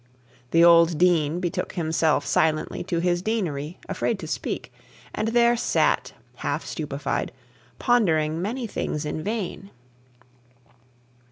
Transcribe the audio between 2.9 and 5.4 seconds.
his deanery, afraid to speak; and